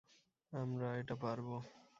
আমরা 0.53 0.87
এটা 0.97 1.15
পারবো। 1.15 1.55